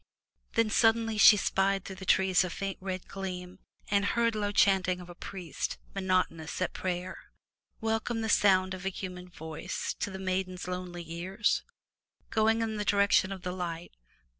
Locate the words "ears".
11.07-11.61